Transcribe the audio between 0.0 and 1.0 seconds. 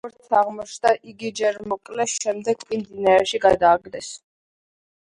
როგორც აღმოჩნდა